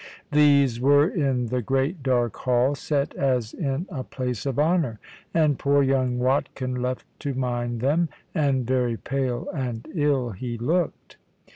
[0.31, 4.99] These were in the great dark hall, set as in a place of honour,
[5.31, 11.17] and poor young Watkin left to mind them; and very pale and ill he looked.